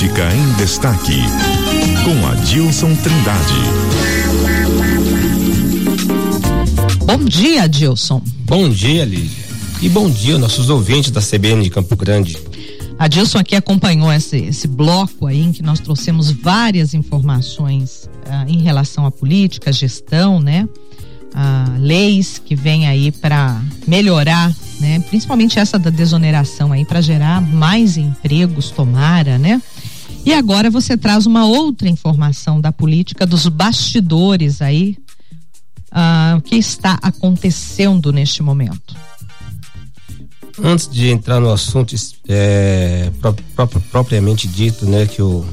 [0.00, 1.20] Política em Destaque,
[2.04, 3.54] com Adilson Trindade.
[7.04, 8.22] Bom dia, Adilson.
[8.46, 9.44] Bom dia, Lídia.
[9.82, 12.38] E bom dia, nossos ouvintes da CBN de Campo Grande.
[12.98, 18.62] Adilson aqui acompanhou esse, esse bloco aí em que nós trouxemos várias informações uh, em
[18.62, 20.66] relação à política, gestão, né?
[21.34, 24.98] Uh, leis que vêm aí para melhorar, né?
[25.10, 29.60] Principalmente essa da desoneração aí para gerar mais empregos, tomara, né?
[30.24, 34.96] E agora você traz uma outra informação da política dos bastidores aí,
[35.92, 38.94] uh, o que está acontecendo neste momento
[40.62, 41.94] antes de entrar no assunto
[42.28, 45.44] é, pró pró propriamente dito, né, que eu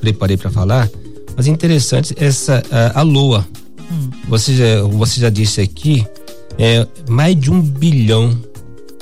[0.00, 0.88] preparei para falar,
[1.36, 3.46] mas interessante essa a, a Lua.
[3.90, 4.10] Hum.
[4.28, 6.06] Você já, você já disse aqui
[6.58, 8.38] é mais de um bilhão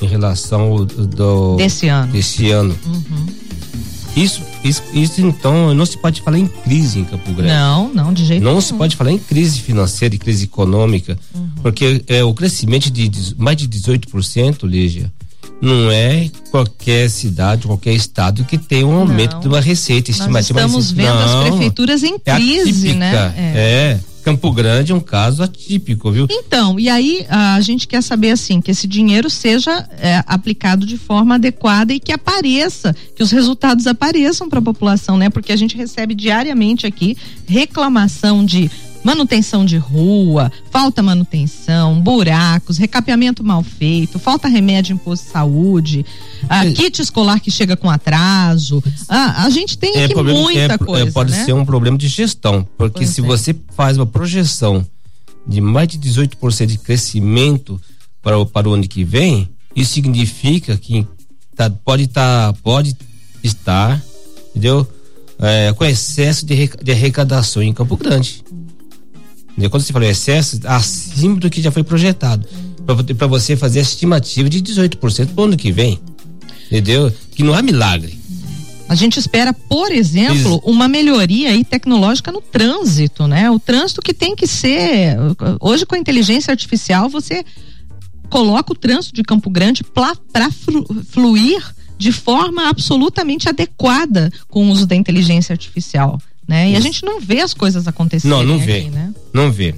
[0.00, 2.12] em relação do desse ano.
[2.12, 2.78] Desse ano.
[2.86, 3.26] Uhum.
[4.16, 7.52] Isso, isso, isso então não se pode falar em crise em Campo Grande.
[7.52, 8.54] Não, não de jeito não nenhum.
[8.56, 11.48] Não se pode falar em crise financeira e crise econômica, uhum.
[11.62, 15.10] porque é o crescimento de, mais de 18%, Lígia,
[15.60, 19.40] não é qualquer cidade, qualquer estado que tem um aumento não.
[19.40, 20.60] de uma receita estimativa.
[20.60, 23.34] Nós estamos vendo não, as prefeituras em é crise, é né?
[23.36, 23.40] É.
[23.40, 24.00] é.
[24.22, 26.26] Campo Grande é um caso atípico, viu?
[26.30, 30.96] Então, e aí a gente quer saber assim que esse dinheiro seja é, aplicado de
[30.96, 35.30] forma adequada e que apareça, que os resultados apareçam para a população, né?
[35.30, 38.70] Porque a gente recebe diariamente aqui reclamação de
[39.02, 46.06] manutenção de rua, falta manutenção, buracos, recapeamento mal feito, falta remédio em posto de saúde,
[46.48, 46.72] a é.
[46.72, 48.82] kit escolar que chega com atraso.
[49.08, 51.08] a gente tem é, aqui muita é, coisa.
[51.08, 51.44] É, pode né?
[51.44, 53.24] ser um problema de gestão, porque pois se é.
[53.24, 54.86] você faz uma projeção
[55.46, 57.80] de mais de 18% de crescimento
[58.22, 61.06] para o, para o ano que vem, isso significa que
[61.56, 62.96] tá, pode estar, tá, pode
[63.42, 64.02] estar,
[64.50, 64.86] entendeu?
[65.38, 68.44] É, com excesso de, de arrecadação em Campo Grande.
[69.70, 72.48] Quando você falou excesso, acima do que já foi projetado.
[73.16, 76.00] Para você fazer a estimativa de 18% para o ano que vem.
[76.66, 77.12] Entendeu?
[77.32, 78.18] Que não há milagre.
[78.88, 83.48] A gente espera, por exemplo, uma melhoria aí tecnológica no trânsito, né?
[83.50, 85.16] O trânsito que tem que ser.
[85.60, 87.44] Hoje, com a inteligência artificial, você
[88.28, 90.50] coloca o trânsito de Campo Grande para
[91.10, 91.62] fluir
[91.96, 96.18] de forma absolutamente adequada com o uso da inteligência artificial
[96.50, 96.72] né?
[96.72, 98.28] E a gente não vê as coisas acontecendo.
[98.28, 98.90] Não, não aqui, vê.
[98.90, 99.14] Né?
[99.32, 99.72] Não vê.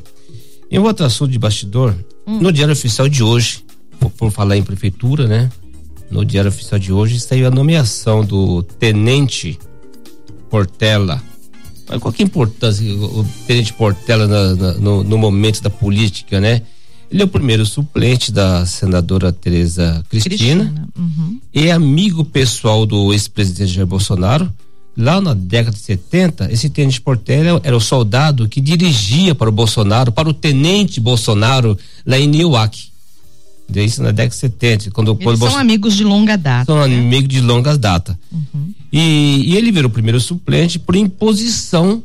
[0.71, 1.95] E outro assunto de bastidor,
[2.27, 2.39] hum.
[2.41, 3.63] no Diário Oficial de hoje,
[4.01, 5.51] por, por, falar em prefeitura, né?
[6.11, 9.59] No Diário Oficial de hoje saiu a nomeação do Tenente
[10.49, 11.23] Portela.
[11.87, 15.69] Mas qual que é a importância o Tenente Portela na, na, no, no momento da
[15.69, 16.63] política, né?
[17.11, 20.89] Ele é o primeiro suplente da senadora Tereza Cristina, Cristina.
[20.97, 21.39] Uhum.
[21.53, 24.51] e é amigo pessoal do ex-presidente Jair Bolsonaro
[24.97, 29.53] Lá na década de 70, esse tenente Portela era o soldado que dirigia para o
[29.53, 32.93] Bolsonaro, para o tenente Bolsonaro, lá em Newark.
[33.75, 34.91] Isso na década de 70.
[34.91, 36.67] Quando, quando são amigos de longa data.
[36.67, 36.85] São né?
[36.85, 38.19] amigos de longas data.
[38.31, 38.75] Uhum.
[38.93, 42.03] E, e, ele virou o primeiro suplente por imposição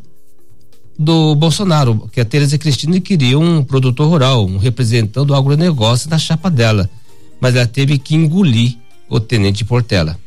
[0.98, 6.18] do Bolsonaro, que a Tereza Cristina queria um produtor rural, um representante do agronegócio na
[6.18, 6.90] chapa dela.
[7.42, 8.78] Mas ela teve que engolir
[9.10, 10.18] o tenente Portela.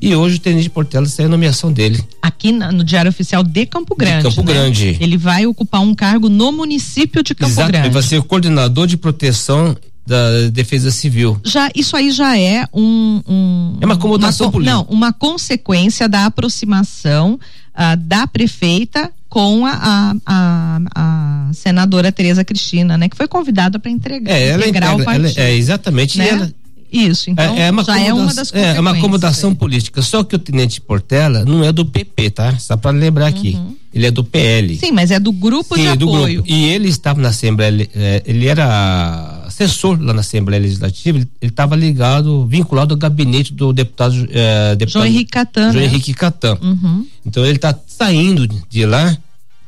[0.00, 2.02] E hoje o Tenente Portela saiu a nomeação dele.
[2.20, 4.28] Aqui na, no Diário Oficial de Campo Grande.
[4.28, 4.52] De Campo né?
[4.52, 4.96] Grande.
[5.00, 7.86] Ele vai ocupar um cargo no município de Campo Exato, Grande.
[7.86, 11.40] Ele vai ser o coordenador de proteção da Defesa Civil.
[11.44, 14.76] Já isso aí já é um, um é uma acomodação uma, política.
[14.76, 17.34] Não, uma consequência da aproximação
[17.74, 23.78] uh, da prefeita com a, a, a, a, senadora Tereza Cristina, né, que foi convidada
[23.78, 25.26] para entregar, é, ela integra, o partido.
[25.36, 26.16] Ela, é exatamente.
[26.16, 26.28] Né?
[26.28, 26.52] Ela,
[26.96, 30.02] isso, então é, é já é uma das É, é uma acomodação política.
[30.02, 32.58] Só que o Tenente Portela não é do PP, tá?
[32.58, 33.54] Só para lembrar aqui.
[33.54, 33.76] Uhum.
[33.96, 34.76] Ele é do PL.
[34.76, 36.42] Sim, mas é do grupo Sim, de é do apoio.
[36.42, 36.50] Grupo.
[36.50, 41.74] E ele estava na Assembleia, é, ele era assessor lá na Assembleia Legislativa, ele estava
[41.74, 45.72] ligado, vinculado ao gabinete do deputado, é, deputado João Henrique Catan.
[45.72, 45.84] João né?
[45.86, 46.58] Henrique Catan.
[46.60, 47.06] Uhum.
[47.24, 49.16] Então ele está saindo de lá,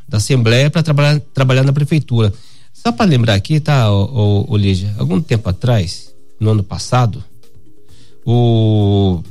[0.06, 2.30] da Assembleia, para trabalhar, trabalhar na prefeitura.
[2.74, 6.07] Só para lembrar aqui, tá, o, o, o Lígia, algum tempo atrás,
[6.38, 7.22] no ano passado,
[8.24, 9.22] o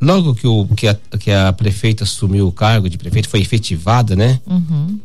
[0.00, 4.14] logo que, o, que, a, que a prefeita assumiu o cargo de prefeito, foi efetivada,
[4.14, 4.40] né?
[4.46, 5.00] Uhum.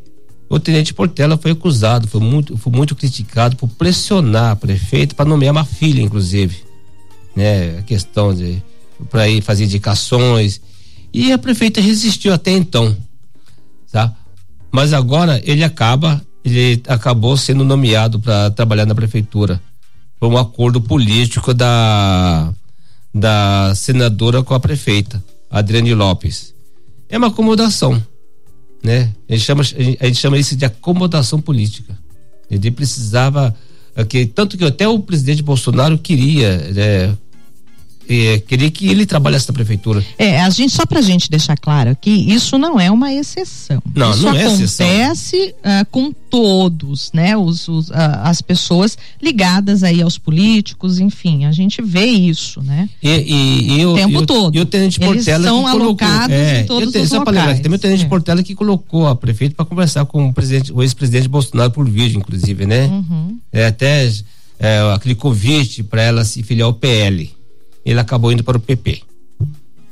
[0.50, 5.30] O tenente Portela foi acusado, foi muito, foi muito criticado por pressionar a prefeita para
[5.30, 6.57] nomear uma filha, inclusive.
[7.33, 7.80] Né?
[7.80, 8.62] A questão de
[9.09, 10.62] para ir fazer indicações.
[11.13, 12.95] E a prefeita resistiu até então.
[13.92, 14.13] Tá?
[14.69, 19.62] Mas agora ele acaba, ele acabou sendo nomeado para trabalhar na prefeitura
[20.21, 22.53] foi um acordo político da
[23.13, 26.53] da senadora com a prefeita, Adriane Lopes.
[27.09, 28.01] é uma acomodação,
[28.83, 29.12] né?
[29.27, 31.97] A gente chama, a gente chama isso de acomodação política.
[32.50, 33.53] Ele precisava,
[34.07, 37.17] que, tanto que até o presidente Bolsonaro queria, né,
[38.12, 40.04] é, queria que ele trabalhasse na prprefeitura.
[40.18, 43.81] É, a gente, só pra gente deixar claro que isso não é uma exceção.
[43.96, 44.86] Não, isso não é exceção.
[44.86, 47.36] acontece uh, com todos, né?
[47.36, 47.94] Os, os uh,
[48.24, 52.90] as pessoas ligadas aí aos políticos, enfim, a gente vê isso, né?
[53.02, 54.56] E, e, e o tempo eu, todo.
[54.56, 57.38] E o Tenente Portela Eles são alocados é, em todos eu, os só locais.
[57.38, 58.08] Lembrar, tem o Tenente é.
[58.08, 62.18] Portela que colocou a prefeito para conversar com o presidente, o ex-presidente Bolsonaro por vídeo,
[62.18, 62.88] inclusive, né?
[62.88, 63.38] Uhum.
[63.52, 64.10] É até
[64.60, 67.40] é, aquele convite para ela se filiar ao PL
[67.86, 69.01] ele acabou indo para o PP.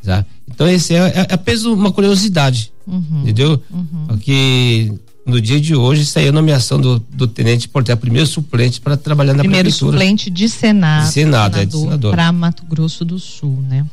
[0.03, 0.25] Tá?
[0.47, 3.61] Então esse é, é, é apenas uma curiosidade, uhum, entendeu?
[3.69, 4.05] Uhum.
[4.07, 4.93] Porque
[5.25, 9.33] no dia de hoje saiu a nomeação do, do tenente Portela, primeiro suplente para trabalhar
[9.33, 9.97] na primeiro prefeitura.
[9.97, 11.05] Primeiro suplente de Senado.
[11.05, 12.11] De Senado, é de senador.
[12.11, 13.85] Para Mato Grosso do Sul, né?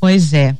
[0.00, 0.56] Pois é.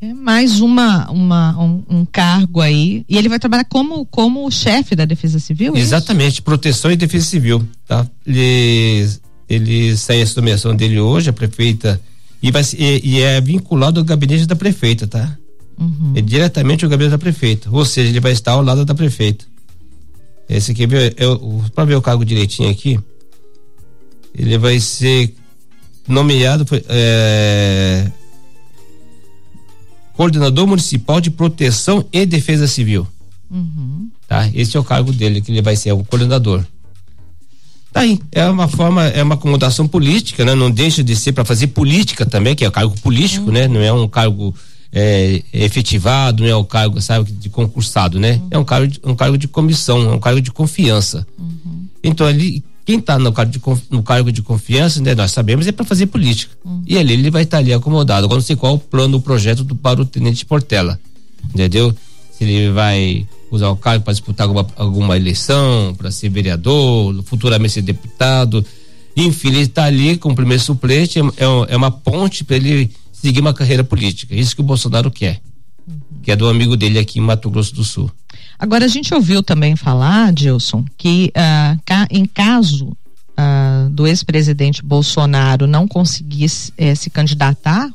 [0.00, 4.94] É mais uma, uma um, um, cargo aí e ele vai trabalhar como como chefe
[4.94, 5.74] da Defesa Civil.
[5.74, 6.42] É Exatamente, isso?
[6.44, 8.06] proteção e defesa civil, tá?
[8.24, 9.08] Ele
[9.48, 12.00] ele sai a nomeação dele hoje, a prefeita,
[12.42, 15.36] e, vai, e, e é vinculado ao gabinete da prefeita, tá?
[15.78, 16.12] Uhum.
[16.14, 19.44] É diretamente ao gabinete da prefeita, ou seja, ele vai estar ao lado da prefeita.
[20.48, 21.14] Esse aqui, é,
[21.74, 22.98] para ver o cargo direitinho aqui,
[24.34, 25.34] ele vai ser
[26.06, 28.10] nomeado é,
[30.14, 33.06] coordenador municipal de proteção e defesa civil.
[33.50, 34.10] Uhum.
[34.26, 34.50] Tá?
[34.54, 36.64] Esse é o cargo dele, que ele vai ser o coordenador.
[37.92, 40.54] Tá aí, é uma forma, é uma acomodação política, né?
[40.54, 43.52] Não deixa de ser para fazer política também, que é o cargo político, uhum.
[43.52, 43.66] né?
[43.66, 44.54] Não é um cargo
[44.92, 48.32] é, efetivado, não é um cargo, sabe, de concursado, né?
[48.34, 48.48] Uhum.
[48.50, 51.26] É um cargo, de, um cargo de comissão, é um cargo de confiança.
[51.38, 51.86] Uhum.
[52.04, 55.14] Então ali, quem está no cargo de, no cargo de confiança, né?
[55.14, 56.54] Nós sabemos é para fazer política.
[56.64, 56.82] Uhum.
[56.86, 58.26] E ali ele vai estar tá ali acomodado.
[58.26, 61.00] Agora não sei qual o plano, o projeto do, para o tenente Portela,
[61.54, 61.94] entendeu?
[62.32, 67.74] Se ele vai usar o cargo para disputar alguma, alguma eleição, para ser vereador, futuramente
[67.74, 68.64] ser deputado.
[69.16, 73.40] Enfim, ele está ali como primeiro suplente, é, é, é uma ponte para ele seguir
[73.40, 74.34] uma carreira política.
[74.34, 75.40] Isso que o Bolsonaro quer,
[75.86, 75.98] uhum.
[76.22, 78.10] que é do amigo dele aqui em Mato Grosso do Sul.
[78.58, 85.66] Agora, a gente ouviu também falar, Dilson, que uh, em caso uh, do ex-presidente Bolsonaro
[85.66, 87.88] não conseguisse eh, se candidatar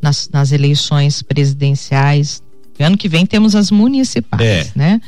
[0.00, 2.42] nas, nas eleições presidenciais
[2.84, 4.66] Ano que vem temos as municipais, é.
[4.74, 5.00] né?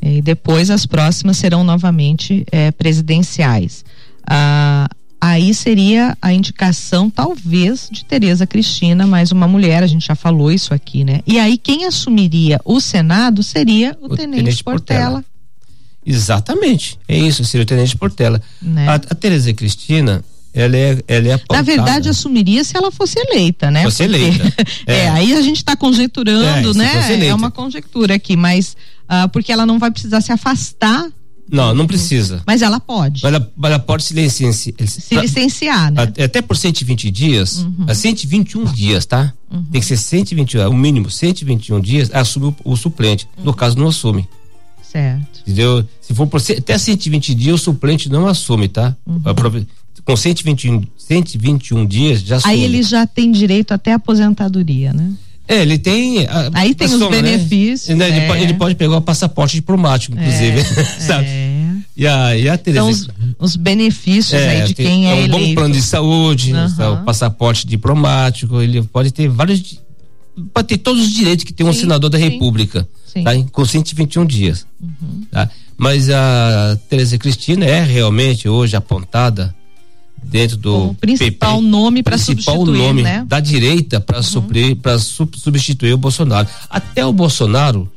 [0.00, 3.84] E depois as próximas serão novamente é, presidenciais.
[4.26, 4.88] Ah,
[5.20, 10.52] aí seria a indicação, talvez, de Tereza Cristina, mais uma mulher, a gente já falou
[10.52, 11.20] isso aqui, né?
[11.26, 15.00] E aí quem assumiria o Senado seria o, o Tenente, Tenente Portela.
[15.04, 15.24] Portela.
[16.04, 18.40] Exatamente, é isso, seria o Tenente Portela.
[18.62, 18.86] Né?
[18.88, 20.22] A, a Tereza Cristina,
[20.56, 21.58] ela é, ela é apontada.
[21.58, 23.82] Na verdade, assumiria se ela fosse eleita, né?
[23.82, 24.54] Fosse eleita.
[24.86, 25.00] É.
[25.04, 25.08] é.
[25.10, 27.26] aí a gente está conjecturando, é, né?
[27.26, 31.08] É uma conjectura aqui, mas uh, porque ela não vai precisar se afastar
[31.48, 32.42] não, não precisa.
[32.44, 33.24] Mas ela pode.
[33.24, 34.74] Ela, ela pode se licenciar.
[34.84, 36.02] Se licenciar, né?
[36.02, 37.84] Até por 120 dias, uhum.
[37.86, 39.32] a 121 dias, tá?
[39.48, 39.62] Uhum.
[39.70, 43.28] Tem que ser 121, o mínimo 121 dias, assume o, o suplente.
[43.38, 43.44] Uhum.
[43.44, 44.28] No caso, não assume.
[44.82, 45.42] Certo.
[45.42, 45.86] Entendeu?
[46.00, 48.96] Se for por até 120 dias, o suplente não assume, tá?
[49.06, 49.20] Uhum
[50.06, 55.12] com 121, 121 dias já Aí ele já tem direito até a aposentadoria, né?
[55.48, 56.26] É, ele tem.
[56.26, 57.08] A, Aí tem os né?
[57.08, 57.96] benefícios.
[57.96, 58.08] Né?
[58.08, 58.26] Ele, é.
[58.26, 60.60] pode, ele, pode, pegar o passaporte diplomático, inclusive.
[60.78, 61.26] É, sabe?
[61.28, 61.56] É.
[61.96, 62.80] E a, e a Tereza.
[62.80, 63.08] Então, os,
[63.52, 65.38] os benefícios é, aí de tem, quem é, é um eleito.
[65.38, 66.94] bom plano de saúde, uhum.
[66.94, 69.80] o passaporte diplomático, ele pode ter vários.
[70.52, 72.86] Pode ter todos os direitos que tem um sim, senador da sim, República.
[73.06, 73.24] Sim.
[73.24, 73.32] Tá?
[73.50, 74.66] Com 121 dias.
[74.80, 75.22] Uhum.
[75.30, 75.48] Tá?
[75.76, 79.54] Mas a Tereza Cristina é realmente hoje apontada
[80.26, 83.24] dentro do o principal PP, nome para substituir, nome né?
[83.26, 84.76] da direita para uhum.
[84.76, 86.48] para substituir o Bolsonaro.
[86.68, 87.88] Até o Bolsonaro,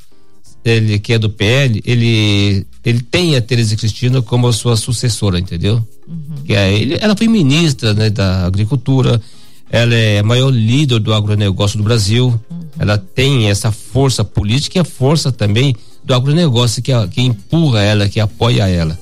[0.64, 5.40] ele que é do PL, ele ele tem a Tereza Cristina como a sua sucessora,
[5.40, 5.86] entendeu?
[6.08, 6.44] Uhum.
[6.46, 9.22] Que é, ele, ela foi ministra né, da Agricultura,
[9.70, 12.60] ela é a maior líder do agronegócio do Brasil, uhum.
[12.80, 18.08] ela tem essa força política e a força também do agronegócio que, que empurra ela,
[18.08, 18.98] que apoia ela,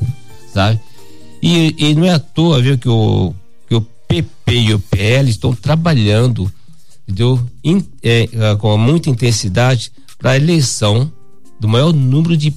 [0.54, 0.80] sabe?
[1.42, 3.34] E, e não é à toa, viu, que o,
[3.68, 6.52] que o PP e o PL estão trabalhando,
[7.04, 7.40] entendeu?
[7.64, 11.12] In, é, é, com muita intensidade para a eleição
[11.60, 12.54] do maior número de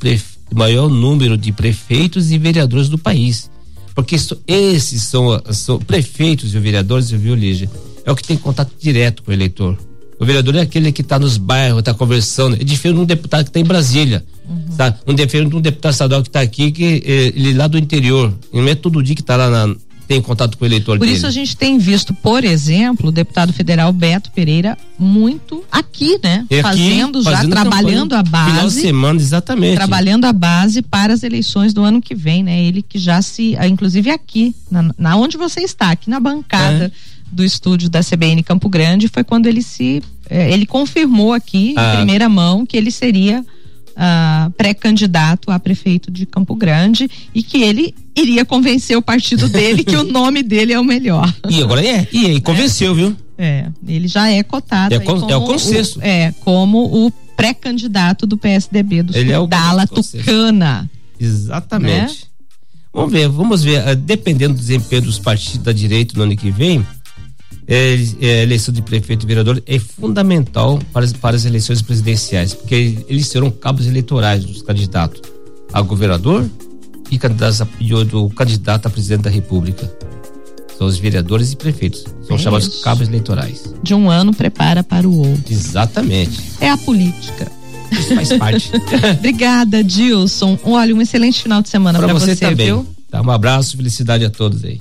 [0.52, 3.50] maior número de prefeitos e vereadores do país.
[3.94, 7.70] Porque esses são, são prefeitos e vereadores, viu, Lígia?
[8.04, 9.76] É o que tem contato direto com o eleitor.
[10.20, 12.54] O vereador é aquele que está nos bairros, está conversando.
[12.60, 14.22] É diferente de um deputado que está em Brasília.
[14.46, 14.76] Uhum.
[14.76, 14.94] Tá?
[15.06, 17.78] Um diferente de um deputado estadual que está aqui, que é, ele é lá do
[17.78, 18.32] interior.
[18.52, 19.74] Não é todo dia que está lá na,
[20.10, 21.16] tem contato com o eleitor Por dele.
[21.16, 26.44] isso a gente tem visto, por exemplo, o deputado federal Beto Pereira muito aqui, né?
[26.50, 28.44] É aqui, fazendo, já fazendo trabalhando a campanha.
[28.46, 28.80] Final de base.
[28.80, 29.76] semana, exatamente.
[29.76, 32.60] Trabalhando a base para as eleições do ano que vem, né?
[32.60, 36.86] Ele que já se, ah, inclusive aqui, na, na onde você está, aqui na bancada
[36.86, 36.90] É.
[37.30, 41.92] do estúdio da CBN Campo Grande, foi quando ele se, eh, ele confirmou aqui Ah.
[41.92, 43.44] em primeira mão que ele seria
[43.96, 49.84] ah, pré-candidato a prefeito de Campo Grande e que ele iria convencer o partido dele
[49.84, 51.32] que o nome dele é o melhor.
[51.49, 52.08] E agora é.
[52.12, 53.14] E aí, convenceu, viu?
[53.37, 54.94] É, ele já é cotado.
[54.94, 55.99] É como é o consenso.
[56.02, 59.87] é, como o pré-candidato do PSDB do Ele é o Dala.
[59.87, 60.90] Tucana.
[61.18, 61.92] Exatamente.
[62.22, 62.30] Né?
[62.92, 63.87] Vamos ver, vamos ver.
[63.88, 66.84] ah, Dependendo do desempenho dos partidos da direita no ano que vem,
[67.70, 71.80] é, é, a eleição de prefeito e vereador é fundamental para as, para as eleições
[71.80, 75.22] presidenciais, porque eles serão cabos eleitorais dos candidatos
[75.72, 76.50] a governador
[77.12, 79.88] e, candidatos a, e o do candidato a presidente da república.
[80.76, 82.04] São os vereadores e prefeitos.
[82.26, 82.82] São É chamados isso.
[82.82, 83.72] cabos eleitorais.
[83.82, 85.52] De um ano prepara para o outro.
[85.52, 86.40] Exatamente.
[86.60, 87.52] É a política.
[87.92, 88.72] Isso faz parte.
[89.18, 90.58] Obrigada, Dilson.
[90.64, 92.66] Olha, um excelente final de semana para você, você, também.
[92.66, 92.86] viu?
[93.10, 94.80] Tá, um abraço, felicidade a todos aí.